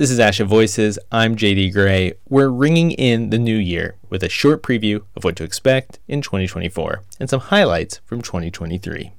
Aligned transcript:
This 0.00 0.10
is 0.10 0.18
ASHA 0.18 0.46
Voices. 0.46 0.98
I'm 1.12 1.36
JD 1.36 1.74
Gray. 1.74 2.14
We're 2.26 2.48
ringing 2.48 2.92
in 2.92 3.28
the 3.28 3.38
new 3.38 3.58
year 3.58 3.96
with 4.08 4.22
a 4.22 4.30
short 4.30 4.62
preview 4.62 5.02
of 5.14 5.24
what 5.24 5.36
to 5.36 5.44
expect 5.44 5.98
in 6.08 6.22
2024 6.22 7.02
and 7.20 7.28
some 7.28 7.40
highlights 7.40 8.00
from 8.06 8.22
2023. 8.22 9.12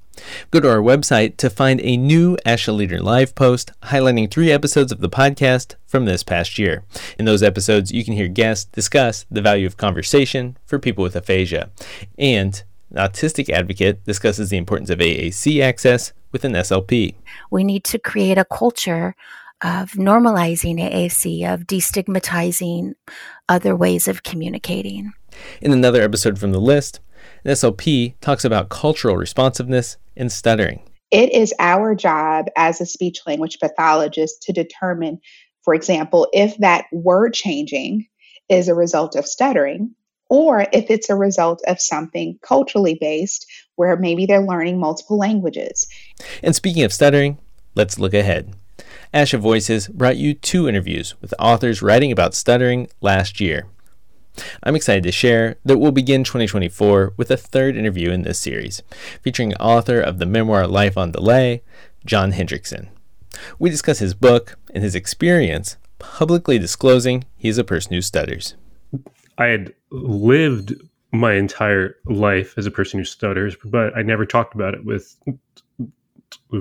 Go 0.49 0.59
to 0.59 0.67
our 0.67 0.81
website 0.81 1.37
to 1.37 1.51
find 1.51 1.79
a 1.81 1.97
new 1.97 2.35
ASHA 2.47 2.75
Leader 2.75 2.99
Live 2.99 3.35
post 3.35 3.71
highlighting 3.83 4.31
three 4.31 4.51
episodes 4.51 4.91
of 4.91 5.01
the 5.01 5.07
podcast 5.07 5.75
from 5.85 6.05
this 6.05 6.23
past 6.23 6.57
year. 6.57 6.83
In 7.19 7.25
those 7.25 7.43
episodes, 7.43 7.91
you 7.91 8.03
can 8.03 8.15
hear 8.15 8.27
guests 8.27 8.65
discuss 8.65 9.27
the 9.29 9.39
value 9.39 9.67
of 9.67 9.77
conversation 9.77 10.57
for 10.65 10.79
people 10.79 11.03
with 11.03 11.15
aphasia. 11.15 11.69
And 12.17 12.63
an 12.89 12.97
autistic 12.97 13.49
advocate 13.49 14.03
discusses 14.03 14.49
the 14.49 14.57
importance 14.57 14.89
of 14.89 14.97
AAC 14.97 15.61
access 15.61 16.11
with 16.31 16.43
an 16.43 16.53
SLP. 16.53 17.13
We 17.51 17.63
need 17.63 17.83
to 17.83 17.99
create 17.99 18.39
a 18.39 18.45
culture 18.45 19.15
of 19.61 19.91
normalizing 19.91 20.77
AAC, 20.77 21.51
of 21.51 21.61
destigmatizing 21.61 22.93
other 23.47 23.75
ways 23.75 24.07
of 24.07 24.23
communicating. 24.23 25.11
In 25.61 25.71
another 25.71 26.01
episode 26.01 26.39
from 26.39 26.51
the 26.51 26.59
list, 26.59 26.99
an 27.45 27.51
SLP 27.51 28.15
talks 28.21 28.45
about 28.45 28.69
cultural 28.69 29.15
responsiveness 29.15 29.97
and 30.15 30.31
stuttering. 30.31 30.81
It 31.11 31.33
is 31.33 31.53
our 31.59 31.93
job 31.93 32.47
as 32.55 32.79
a 32.79 32.85
speech 32.85 33.19
language 33.27 33.59
pathologist 33.59 34.41
to 34.43 34.53
determine, 34.53 35.19
for 35.63 35.73
example, 35.73 36.27
if 36.33 36.57
that 36.57 36.85
word 36.91 37.33
changing 37.33 38.07
is 38.49 38.67
a 38.67 38.75
result 38.75 39.15
of 39.15 39.25
stuttering 39.25 39.93
or 40.29 40.65
if 40.71 40.89
it's 40.89 41.09
a 41.09 41.15
result 41.15 41.61
of 41.67 41.81
something 41.81 42.39
culturally 42.41 42.97
based 42.99 43.45
where 43.75 43.97
maybe 43.97 44.25
they're 44.25 44.45
learning 44.45 44.79
multiple 44.79 45.17
languages. 45.17 45.87
And 46.41 46.55
speaking 46.55 46.83
of 46.83 46.93
stuttering, 46.93 47.37
let's 47.75 47.99
look 47.99 48.13
ahead. 48.13 48.55
ASHA 49.13 49.39
Voices 49.39 49.89
brought 49.89 50.15
you 50.15 50.33
two 50.33 50.69
interviews 50.69 51.15
with 51.19 51.33
authors 51.37 51.81
writing 51.81 52.13
about 52.13 52.33
stuttering 52.33 52.87
last 53.01 53.41
year. 53.41 53.67
I'm 54.63 54.75
excited 54.75 55.03
to 55.03 55.11
share 55.11 55.57
that 55.65 55.79
we'll 55.79 55.91
begin 55.91 56.23
2024 56.23 57.15
with 57.17 57.29
a 57.29 57.35
third 57.35 57.75
interview 57.75 58.11
in 58.11 58.21
this 58.21 58.39
series, 58.39 58.81
featuring 59.21 59.53
author 59.55 59.99
of 59.99 60.19
the 60.19 60.25
memoir 60.25 60.65
Life 60.65 60.97
on 60.97 61.11
Delay, 61.11 61.61
John 62.05 62.31
Hendrickson. 62.31 62.87
We 63.59 63.69
discuss 63.69 63.99
his 63.99 64.13
book 64.13 64.57
and 64.73 64.81
his 64.81 64.95
experience 64.95 65.75
publicly 65.99 66.57
disclosing 66.57 67.25
he 67.35 67.49
is 67.49 67.57
a 67.57 67.65
person 67.65 67.93
who 67.93 68.01
stutters. 68.01 68.55
I 69.37 69.47
had 69.47 69.73
lived 69.89 70.73
my 71.11 71.33
entire 71.33 71.97
life 72.05 72.53
as 72.57 72.65
a 72.65 72.71
person 72.71 72.97
who 72.97 73.03
stutters, 73.03 73.57
but 73.65 73.95
I 73.97 74.03
never 74.03 74.25
talked 74.25 74.55
about 74.55 74.73
it 74.73 74.85
with 74.85 75.17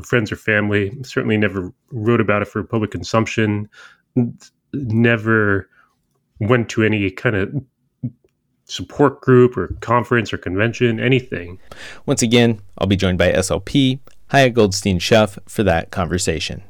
friends 0.02 0.30
or 0.30 0.36
family. 0.36 0.96
Certainly 1.02 1.38
never 1.38 1.72
wrote 1.90 2.20
about 2.20 2.42
it 2.42 2.48
for 2.48 2.62
public 2.62 2.90
consumption. 2.90 3.68
Never 4.72 5.68
went 6.38 6.68
to 6.70 6.82
any 6.82 7.10
kind 7.10 7.36
of 7.36 7.54
support 8.64 9.20
group 9.20 9.56
or 9.56 9.76
conference 9.80 10.32
or 10.32 10.38
convention, 10.38 11.00
anything. 11.00 11.58
Once 12.06 12.22
again, 12.22 12.60
I'll 12.78 12.86
be 12.86 12.96
joined 12.96 13.18
by 13.18 13.32
SLP, 13.32 13.98
Haya 14.28 14.50
Goldstein 14.50 14.98
Schuff, 14.98 15.38
for 15.46 15.62
that 15.64 15.90
conversation. 15.90 16.62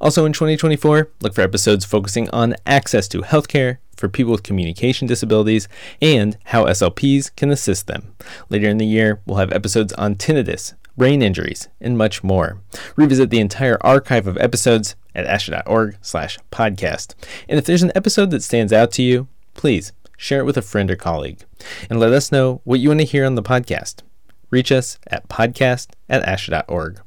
Also 0.00 0.24
in 0.24 0.32
2024, 0.32 1.10
look 1.20 1.34
for 1.34 1.42
episodes 1.42 1.84
focusing 1.84 2.30
on 2.30 2.54
access 2.66 3.06
to 3.08 3.20
healthcare 3.20 3.78
for 3.96 4.08
people 4.08 4.32
with 4.32 4.42
communication 4.42 5.06
disabilities 5.06 5.68
and 6.00 6.36
how 6.44 6.64
SLPs 6.64 7.34
can 7.34 7.50
assist 7.50 7.86
them. 7.86 8.14
Later 8.48 8.68
in 8.68 8.78
the 8.78 8.86
year, 8.86 9.20
we'll 9.26 9.38
have 9.38 9.52
episodes 9.52 9.92
on 9.94 10.14
tinnitus, 10.14 10.74
brain 10.96 11.22
injuries, 11.22 11.68
and 11.80 11.98
much 11.98 12.24
more. 12.24 12.60
Revisit 12.96 13.30
the 13.30 13.40
entire 13.40 13.78
archive 13.80 14.26
of 14.26 14.38
episodes 14.38 14.96
at 15.14 15.26
asha.org 15.26 15.98
slash 16.00 16.38
podcast. 16.50 17.14
And 17.48 17.58
if 17.58 17.64
there's 17.64 17.82
an 17.82 17.92
episode 17.94 18.30
that 18.30 18.42
stands 18.42 18.72
out 18.72 18.92
to 18.92 19.02
you, 19.02 19.28
please 19.54 19.92
share 20.16 20.40
it 20.40 20.44
with 20.44 20.56
a 20.56 20.62
friend 20.62 20.90
or 20.90 20.96
colleague. 20.96 21.44
And 21.90 22.00
let 22.00 22.12
us 22.12 22.32
know 22.32 22.60
what 22.64 22.80
you 22.80 22.88
want 22.88 23.00
to 23.00 23.06
hear 23.06 23.24
on 23.24 23.34
the 23.34 23.42
podcast. 23.42 24.02
Reach 24.50 24.70
us 24.72 24.98
at 25.06 25.28
podcast 25.28 25.88
at 26.08 26.24
asha.org. 26.24 27.00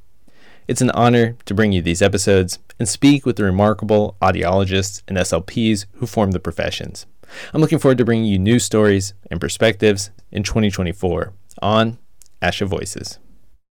It's 0.67 0.81
an 0.81 0.91
honor 0.91 1.35
to 1.45 1.53
bring 1.53 1.71
you 1.71 1.81
these 1.81 2.01
episodes 2.01 2.59
and 2.77 2.87
speak 2.87 3.25
with 3.25 3.37
the 3.37 3.43
remarkable 3.43 4.15
audiologists 4.21 5.01
and 5.07 5.17
SLPs 5.17 5.85
who 5.93 6.05
form 6.05 6.31
the 6.31 6.39
professions. 6.39 7.05
I'm 7.53 7.61
looking 7.61 7.79
forward 7.79 7.97
to 7.99 8.05
bringing 8.05 8.25
you 8.25 8.39
new 8.39 8.59
stories 8.59 9.13
and 9.31 9.41
perspectives 9.41 10.11
in 10.31 10.43
2024 10.43 11.33
on 11.61 11.97
ASHA 12.41 12.67
Voices. 12.67 13.19